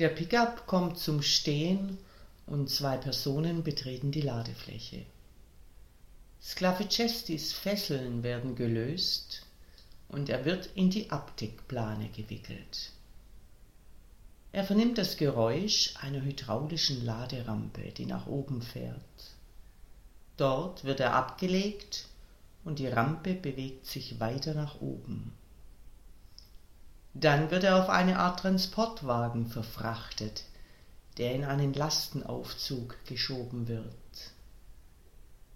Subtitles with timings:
[0.00, 1.98] Der Pickup kommt zum Stehen
[2.46, 5.06] und zwei Personen betreten die Ladefläche.
[6.42, 9.46] Sclaficestis Fesseln werden gelöst
[10.08, 12.90] und er wird in die Abdeckplane gewickelt.
[14.50, 18.98] Er vernimmt das Geräusch einer hydraulischen Laderampe, die nach oben fährt.
[20.36, 22.08] Dort wird er abgelegt
[22.64, 25.32] und die Rampe bewegt sich weiter nach oben.
[27.14, 30.44] Dann wird er auf eine Art Transportwagen verfrachtet,
[31.16, 33.84] der in einen Lastenaufzug geschoben wird.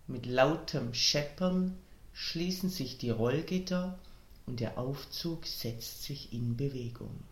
[0.07, 1.77] Mit lautem Scheppern
[2.13, 3.99] schließen sich die Rollgitter
[4.47, 7.25] und der Aufzug setzt sich in Bewegung.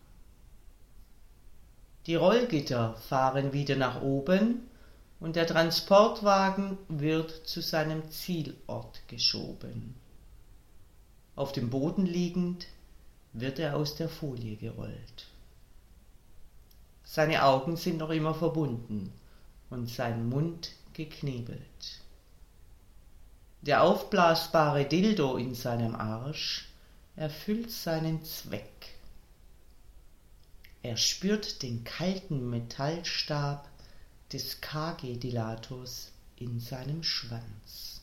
[2.06, 4.68] Die Rollgitter fahren wieder nach oben
[5.20, 9.94] und der Transportwagen wird zu seinem Zielort geschoben.
[11.36, 12.66] Auf dem Boden liegend
[13.40, 15.26] wird er aus der Folie gerollt.
[17.04, 19.12] Seine Augen sind noch immer verbunden
[19.70, 22.00] und sein Mund geknebelt.
[23.62, 26.68] Der aufblasbare Dildo in seinem Arsch
[27.14, 28.94] erfüllt seinen Zweck.
[30.82, 33.68] Er spürt den kalten Metallstab
[34.32, 38.02] des KG-Dilators in seinem Schwanz.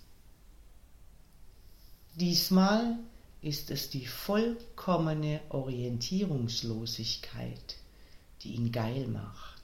[2.16, 2.98] Diesmal
[3.44, 7.78] ist es die vollkommene Orientierungslosigkeit,
[8.42, 9.62] die ihn geil macht.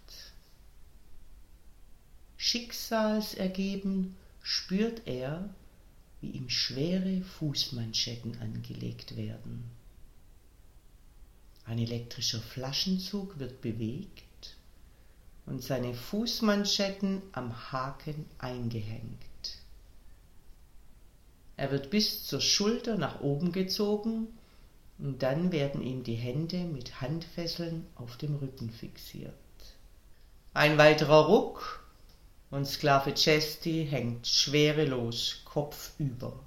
[2.35, 5.55] Schicksalsergeben spürt er,
[6.19, 9.63] wie ihm schwere Fußmanschetten angelegt werden.
[11.63, 14.57] Ein elektrischer Flaschenzug wird bewegt
[15.46, 19.28] und seine Fußmanschetten am Haken eingehängt.
[21.59, 24.30] Er wird bis zur Schulter nach oben gezogen
[24.97, 29.34] und dann werden ihm die Hände mit Handfesseln auf dem Rücken fixiert.
[30.53, 31.84] Ein weiterer Ruck
[32.50, 36.40] und Sklave Chesty hängt schwerelos kopfüber.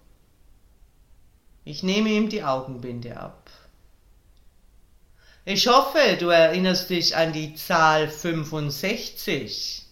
[1.67, 3.51] Ich nehme ihm die Augenbinde ab.
[5.45, 9.85] Ich hoffe, du erinnerst dich an die Zahl 65.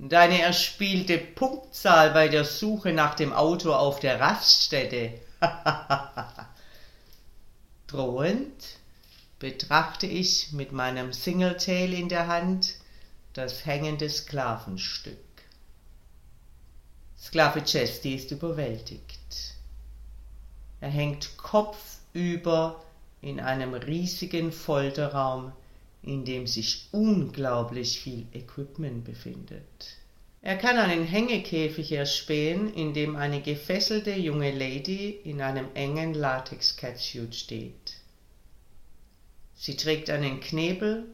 [0.00, 5.20] Deine erspielte Punktzahl bei der Suche nach dem Auto auf der Raststätte.
[7.88, 8.76] Drohend
[9.40, 12.76] betrachte ich mit meinem Singletail in der Hand
[13.32, 15.18] das hängende Sklavenstück.
[17.20, 19.56] Sklave Chesty ist überwältigt.
[20.80, 22.84] Er hängt kopfüber
[23.20, 25.52] in einem riesigen Folterraum
[26.08, 29.96] in dem sich unglaublich viel Equipment befindet.
[30.40, 37.34] Er kann einen Hängekäfig erspähen, in dem eine gefesselte junge Lady in einem engen Latex-Catsuit
[37.34, 37.96] steht.
[39.54, 41.04] Sie trägt einen Knebel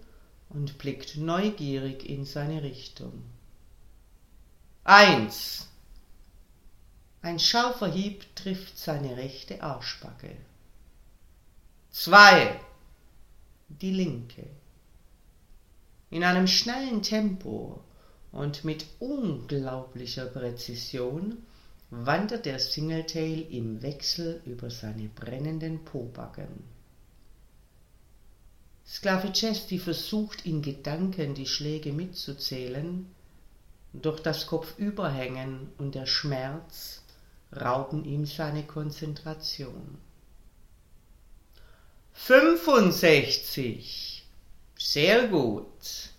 [0.48, 3.24] und blickt neugierig in seine Richtung.
[4.84, 5.68] Eins.
[7.20, 10.36] Ein scharfer Hieb trifft seine rechte Arschbacke.
[11.90, 12.60] Zwei.
[13.68, 14.46] Die linke.
[16.14, 17.82] In einem schnellen Tempo
[18.30, 21.38] und mit unglaublicher Präzision
[21.90, 26.62] wandert der Singletail im Wechsel über seine brennenden Pobacken.
[28.86, 33.12] Sclaficesti versucht in Gedanken die Schläge mitzuzählen,
[33.92, 37.02] doch das Kopfüberhängen und der Schmerz
[37.52, 39.98] rauben ihm seine Konzentration.
[42.12, 44.23] Fünfundsechzig.
[44.84, 46.10] Sehr gut.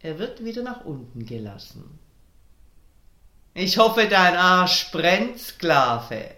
[0.00, 1.98] Er wird wieder nach unten gelassen.
[3.54, 6.32] Ich hoffe, dein Arsch brennt, Sklave.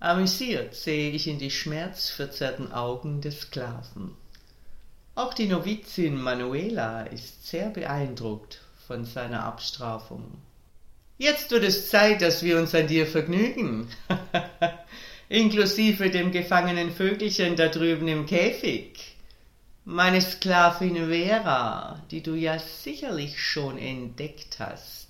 [0.00, 4.16] Amüsiert sehe ich in die schmerzverzerrten Augen des Sklaven.
[5.14, 10.38] Auch die Novizin Manuela ist sehr beeindruckt von seiner Abstrafung.
[11.18, 13.88] Jetzt wird es Zeit, dass wir uns an dir vergnügen.
[15.32, 19.16] inklusive dem gefangenen Vögelchen da drüben im Käfig.
[19.86, 25.08] Meine Sklavin Vera, die du ja sicherlich schon entdeckt hast.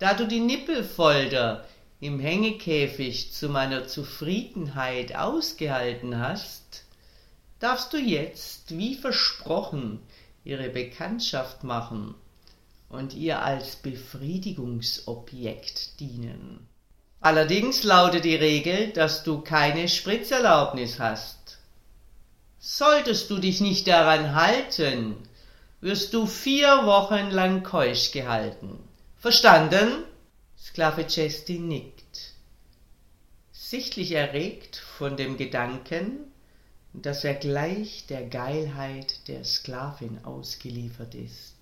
[0.00, 1.64] Da du die Nippelfolter
[2.00, 6.82] im Hängekäfig zu meiner Zufriedenheit ausgehalten hast,
[7.60, 10.00] darfst du jetzt, wie versprochen,
[10.42, 12.16] ihre Bekanntschaft machen
[12.88, 16.71] und ihr als Befriedigungsobjekt dienen.
[17.22, 21.58] Allerdings lautet die Regel, dass du keine Spritzerlaubnis hast.
[22.58, 25.16] Solltest du dich nicht daran halten,
[25.80, 28.78] wirst du vier Wochen lang keusch gehalten.
[29.18, 30.04] Verstanden?
[30.58, 32.34] Sklave Chesty nickt,
[33.52, 36.32] sichtlich erregt von dem Gedanken,
[36.92, 41.56] dass er gleich der Geilheit der Sklavin ausgeliefert ist.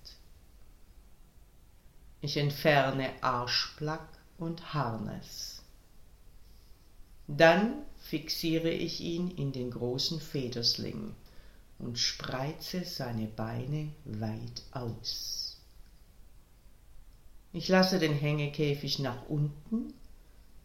[2.21, 5.50] Ich entferne Arschplack und Harnes.
[7.37, 11.15] Dann fixiere ich ihn in den großen Federsling
[11.79, 15.57] und spreize seine Beine weit aus.
[17.53, 19.93] Ich lasse den Hängekäfig nach unten,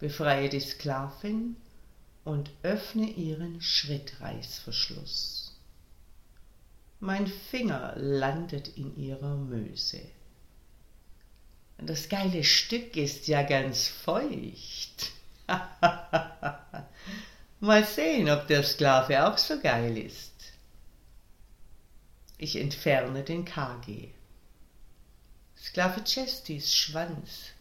[0.00, 1.56] befreie die Sklavin
[2.24, 5.56] und öffne ihren Schrittreißverschluss.
[6.98, 10.00] Mein Finger landet in ihrer Möse.
[11.78, 15.15] Das geile Stück ist ja ganz feucht.
[17.60, 20.32] Mal sehen, ob der Sklave auch so geil ist.
[22.38, 24.08] Ich entferne den KG.
[25.56, 27.52] Sklave Chestys Schwanz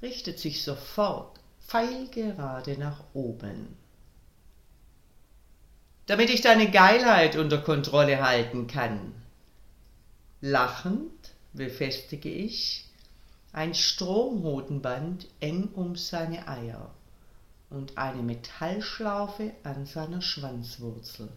[0.00, 3.76] richtet sich sofort pfeilgerade nach oben.
[6.06, 9.14] Damit ich deine Geilheit unter Kontrolle halten kann.
[10.40, 12.86] Lachend befestige ich
[13.52, 16.90] ein Stromhodenband eng um seine Eier
[17.74, 21.28] und eine Metallschlaufe an seiner Schwanzwurzel,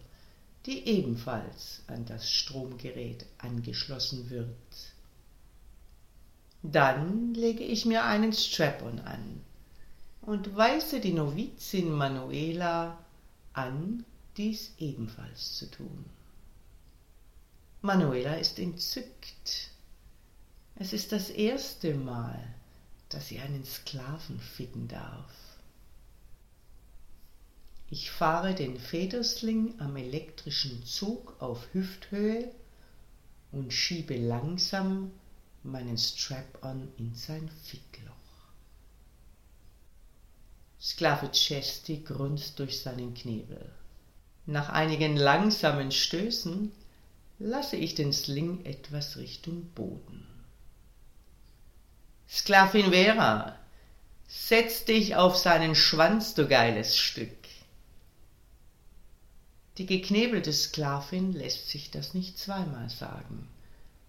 [0.66, 4.56] die ebenfalls an das Stromgerät angeschlossen wird.
[6.63, 9.42] Dann lege ich mir einen Strap-on an
[10.22, 12.98] und weise die Novizin Manuela
[13.54, 14.06] an,
[14.36, 16.06] dies ebenfalls zu tun.
[17.81, 19.72] Manuela ist entzückt
[20.80, 22.38] es ist das erste Mal,
[23.10, 25.46] dass sie einen Sklaven ficken darf.
[27.89, 32.51] Ich fahre den Federsling am elektrischen Zug auf Hüfthöhe
[33.54, 35.12] und schiebe langsam
[35.63, 38.13] meinen Strap-on in sein Fickloch.
[40.81, 43.69] Sklave Chesty grunzt durch seinen Knebel.
[44.45, 46.72] Nach einigen langsamen Stößen
[47.40, 50.28] lasse ich den Sling etwas Richtung Boden.
[52.30, 53.57] Sklavin Vera,
[54.28, 57.46] setz dich auf seinen Schwanz, du geiles Stück.
[59.77, 63.47] Die geknebelte Sklavin lässt sich das nicht zweimal sagen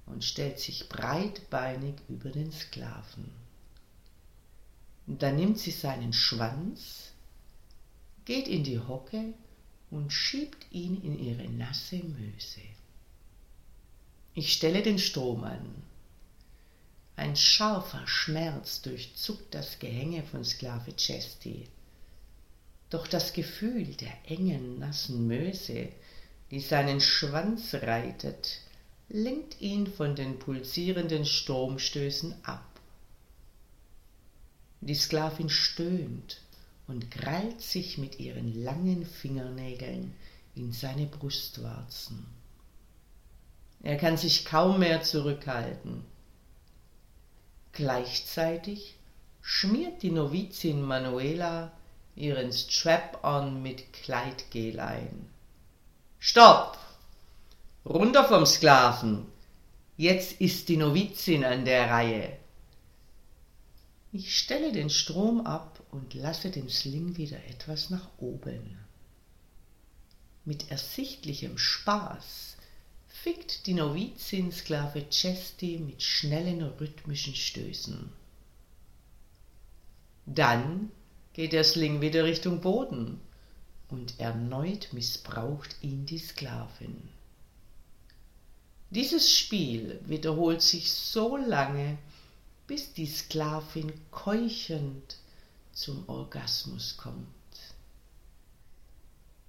[0.06, 3.30] und stellt sich breitbeinig über den Sklaven.
[5.06, 7.12] Dann nimmt sie seinen Schwanz,
[8.24, 9.34] geht in die Hocke
[9.90, 12.60] und schiebt ihn in ihre nasse Möse.
[14.34, 15.82] Ich stelle den Strom an.
[17.16, 21.68] Ein scharfer Schmerz durchzuckt das Gehänge von Sklave Chesty.
[22.90, 25.88] Doch das Gefühl der engen, nassen Möse,
[26.50, 28.60] die seinen Schwanz reitet,
[29.08, 32.64] lenkt ihn von den pulsierenden Stromstößen ab.
[34.80, 36.40] Die Sklavin stöhnt
[36.86, 40.14] und krallt sich mit ihren langen Fingernägeln
[40.54, 42.26] in seine Brustwarzen.
[43.82, 46.04] Er kann sich kaum mehr zurückhalten.
[47.72, 48.96] Gleichzeitig
[49.42, 51.72] schmiert die Novizin Manuela
[52.18, 55.28] ihren Strap-on mit Kleidgel ein.
[56.18, 56.76] Stopp!
[57.84, 59.26] Runter vom Sklaven!
[59.96, 62.36] Jetzt ist die Novizin an der Reihe.
[64.12, 68.78] Ich stelle den Strom ab und lasse den Sling wieder etwas nach oben.
[70.44, 72.56] Mit ersichtlichem Spaß
[73.08, 78.10] fickt die Novizin Sklave Chesty mit schnellen rhythmischen Stößen.
[80.26, 80.90] Dann
[81.38, 83.20] geht der Sling wieder Richtung Boden
[83.90, 87.10] und erneut missbraucht ihn die Sklavin.
[88.90, 91.96] Dieses Spiel wiederholt sich so lange,
[92.66, 95.18] bis die Sklavin keuchend
[95.72, 97.28] zum Orgasmus kommt.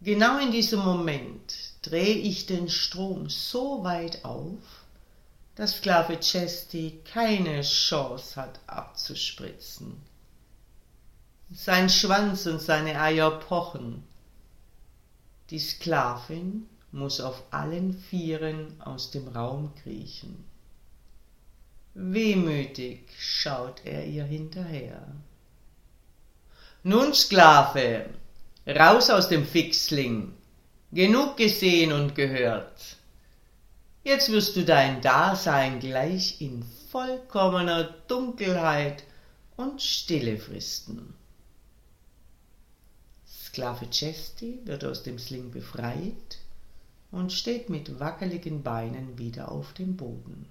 [0.01, 4.61] Genau in diesem Moment drehe ich den Strom so weit auf,
[5.55, 10.07] dass Sklave Chesty keine Chance hat abzuspritzen.
[11.51, 14.03] Sein Schwanz und seine Eier pochen.
[15.49, 20.45] Die Sklavin muss auf allen Vieren aus dem Raum kriechen.
[21.95, 25.01] Wehmütig schaut er ihr hinterher.
[26.83, 28.11] Nun, Sklave,
[28.67, 30.33] Raus aus dem Fixling.
[30.91, 32.97] Genug gesehen und gehört.
[34.03, 39.03] Jetzt wirst du dein Dasein gleich in vollkommener Dunkelheit
[39.57, 41.15] und Stille fristen.
[43.59, 46.37] Sklave Chesty wird aus dem Sling befreit
[47.11, 50.45] und steht mit wackeligen Beinen wieder auf dem Boden.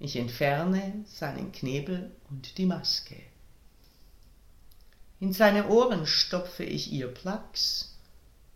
[0.00, 3.14] Ich entferne seinen Knebel und die Maske.
[5.20, 7.94] In seine Ohren stopfe ich ihr Plax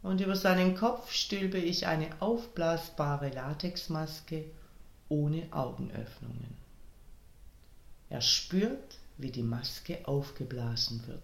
[0.03, 4.45] und über seinen Kopf stülpe ich eine aufblasbare Latexmaske
[5.09, 6.57] ohne Augenöffnungen.
[8.11, 11.23] Er spürt, wie die Maske aufgeblasen wird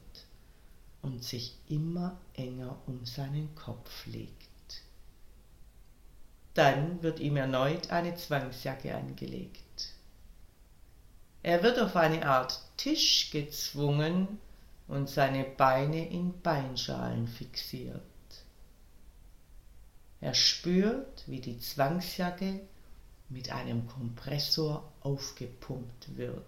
[1.03, 4.83] und sich immer enger um seinen Kopf legt.
[6.55, 9.95] Dann wird ihm erneut eine Zwangsjacke angelegt.
[11.43, 14.39] Er wird auf eine Art Tisch gezwungen
[14.87, 18.03] und seine Beine in Beinschalen fixiert.
[20.21, 22.61] Er spürt, wie die Zwangsjacke
[23.29, 26.45] mit einem Kompressor aufgepumpt wird.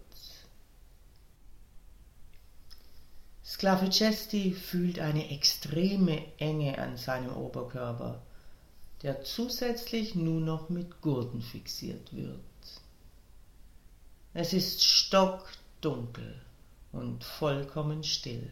[3.44, 8.22] Sklave Chesty fühlt eine extreme Enge an seinem Oberkörper
[9.04, 12.40] der zusätzlich nun noch mit Gurten fixiert wird.
[14.32, 16.40] Es ist stockdunkel
[16.90, 18.50] und vollkommen still.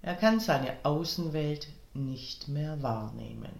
[0.00, 3.52] Er kann seine Außenwelt nicht mehr wahrnehmen.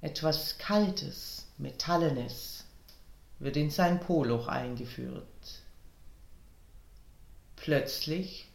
[0.00, 2.64] Etwas Kaltes, Metallenes
[3.38, 5.62] wird in sein Poloch eingeführt.
[7.54, 8.47] Plötzlich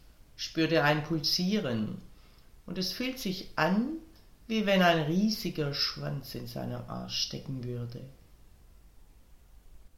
[0.44, 2.02] spürt er ein Pulsieren
[2.66, 3.96] und es fühlt sich an,
[4.46, 8.02] wie wenn ein riesiger Schwanz in seinem Arsch stecken würde.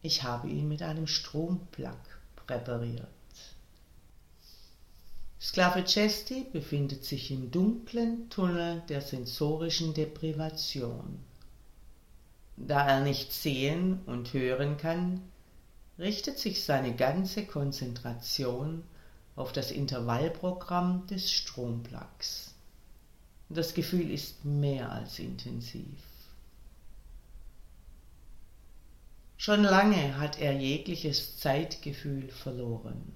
[0.03, 1.99] Ich habe ihn mit einem Stromplug
[2.37, 3.09] präpariert.
[5.41, 11.19] Sklave Chesty befindet sich im dunklen Tunnel der sensorischen Deprivation.
[12.57, 15.23] Da er nicht sehen und hören kann,
[15.99, 18.85] richtet sich seine ganze Konzentration
[19.37, 22.55] auf das Intervallprogramm des Stromplugs.
[23.49, 26.01] Das Gefühl ist mehr als intensiv.
[29.37, 33.13] Schon lange hat er jegliches Zeitgefühl verloren.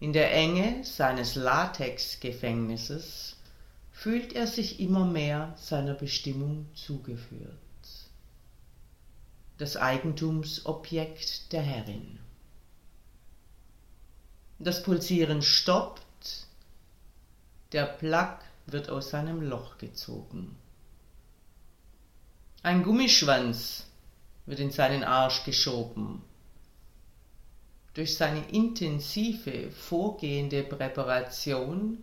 [0.00, 3.36] In der Enge seines Latex-Gefängnisses
[3.92, 7.56] fühlt er sich immer mehr seiner Bestimmung zugeführt.
[9.56, 12.18] Das Eigentumsobjekt der Herrin.
[14.58, 16.46] Das Pulsieren stoppt,
[17.72, 20.56] der Plug wird aus seinem Loch gezogen.
[22.62, 23.86] Ein Gummischwanz
[24.46, 26.22] wird in seinen Arsch geschoben.
[27.94, 31.98] Durch seine intensive vorgehende Präparation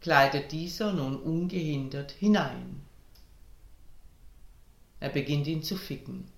[0.00, 2.82] gleitet dieser nun ungehindert hinein.
[5.00, 6.30] Er beginnt ihn zu ficken.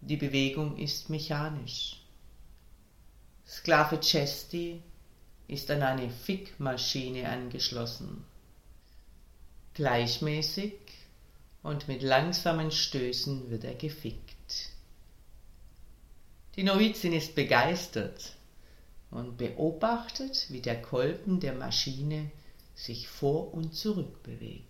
[0.00, 2.05] Die Bewegung ist mechanisch.
[3.48, 4.82] Sklave Chesty
[5.46, 8.24] ist an eine Fickmaschine angeschlossen.
[9.74, 10.74] Gleichmäßig
[11.62, 14.70] und mit langsamen Stößen wird er gefickt.
[16.56, 18.32] Die Novizin ist begeistert
[19.10, 22.30] und beobachtet, wie der Kolben der Maschine
[22.74, 24.66] sich vor und zurück bewegt.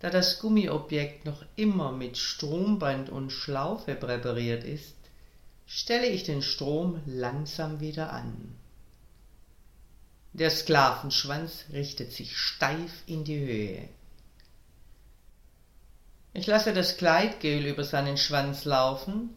[0.00, 4.97] Da das Gummiobjekt noch immer mit Stromband und Schlaufe präpariert ist,
[5.68, 8.56] stelle ich den Strom langsam wieder an.
[10.32, 13.88] Der Sklavenschwanz richtet sich steif in die Höhe.
[16.32, 19.30] Ich lasse das Gleitgel über seinen Schwanz laufen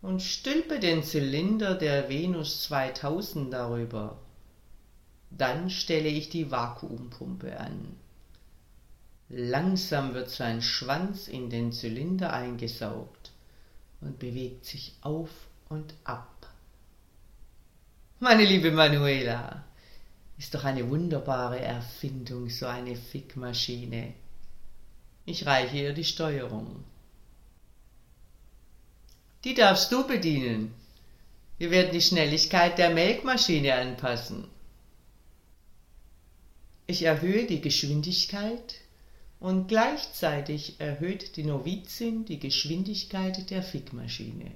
[0.00, 4.18] und stülpe den Zylinder der Venus 2000 darüber.
[5.30, 7.94] Dann stelle ich die Vakuumpumpe an.
[9.28, 13.32] Langsam wird sein Schwanz in den Zylinder eingesaugt
[14.00, 15.28] und bewegt sich auf
[15.68, 16.48] und ab.
[18.20, 19.64] Meine liebe Manuela,
[20.38, 24.14] ist doch eine wunderbare Erfindung, so eine Fickmaschine.
[25.26, 26.84] Ich reiche ihr die Steuerung.
[29.44, 30.74] Die darfst du bedienen.
[31.58, 34.48] Wir werden die Schnelligkeit der Melkmaschine anpassen.
[36.86, 38.74] Ich erhöhe die Geschwindigkeit
[39.40, 44.50] und gleichzeitig erhöht die Novizin die Geschwindigkeit der Fickmaschine.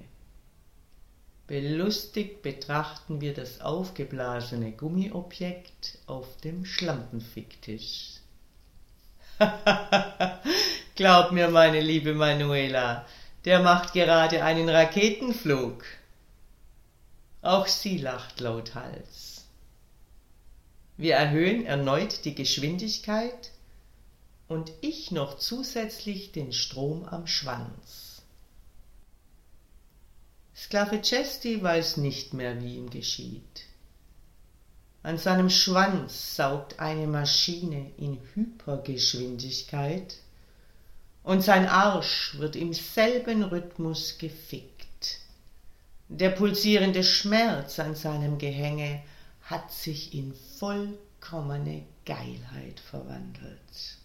[1.49, 8.19] Belustigt betrachten wir das aufgeblasene Gummiobjekt auf dem Schlampenficktisch.
[10.95, 13.03] Glaub mir, meine liebe Manuela,
[13.45, 15.83] der macht gerade einen Raketenflug.
[17.41, 19.47] Auch sie lacht lauthals.
[20.97, 23.49] Wir erhöhen erneut die Geschwindigkeit
[24.47, 28.08] und ich noch zusätzlich den Strom am Schwanz.
[30.61, 33.63] Sklave Chesty weiß nicht mehr, wie ihm geschieht.
[35.03, 40.17] An seinem Schwanz saugt eine Maschine in Hypergeschwindigkeit
[41.23, 45.21] und sein Arsch wird im selben Rhythmus gefickt.
[46.09, 49.01] Der pulsierende Schmerz an seinem Gehänge
[49.43, 53.97] hat sich in vollkommene Geilheit verwandelt.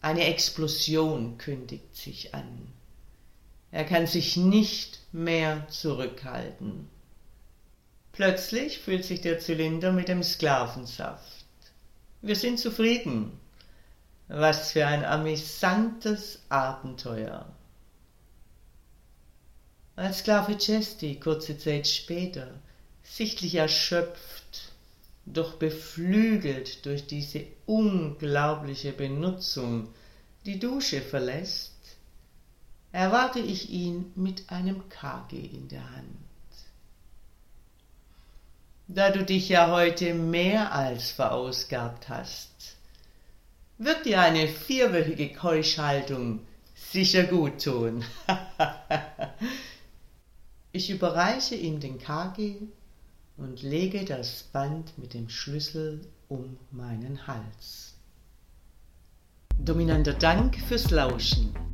[0.00, 2.72] Eine Explosion kündigt sich an.
[3.74, 6.88] Er kann sich nicht mehr zurückhalten.
[8.12, 11.44] Plötzlich füllt sich der Zylinder mit dem Sklavensaft.
[12.22, 13.32] Wir sind zufrieden.
[14.28, 17.52] Was für ein amüsantes Abenteuer.
[19.96, 22.46] Als Sklave Chesty kurze Zeit später,
[23.02, 24.70] sichtlich erschöpft,
[25.26, 29.88] doch beflügelt durch diese unglaubliche Benutzung,
[30.46, 31.73] die Dusche verlässt,
[32.94, 36.06] erwarte ich ihn mit einem Kage in der Hand.
[38.86, 42.76] Da du dich ja heute mehr als verausgabt hast,
[43.78, 46.46] wird dir eine vierwöchige Keuschhaltung
[46.76, 48.04] sicher gut tun.
[50.72, 52.58] ich überreiche ihm den KG
[53.36, 57.94] und lege das Band mit dem Schlüssel um meinen Hals.
[59.58, 61.73] Dominanter Dank fürs Lauschen.